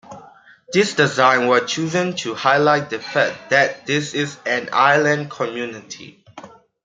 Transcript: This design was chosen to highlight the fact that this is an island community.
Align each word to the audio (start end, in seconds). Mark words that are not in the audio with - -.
This 0.73 0.95
design 0.95 1.45
was 1.45 1.71
chosen 1.71 2.15
to 2.15 2.33
highlight 2.33 2.89
the 2.89 2.97
fact 2.97 3.51
that 3.51 3.85
this 3.85 4.15
is 4.15 4.35
an 4.47 4.69
island 4.73 5.29
community. 5.29 6.25